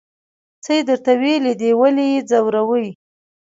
څه 0.63 0.71
یې 0.77 0.81
درته 0.89 1.11
ویلي 1.21 1.53
دي 1.61 1.69
ولې 1.79 2.05
یې 2.13 2.19
ځوروئ. 2.29 2.87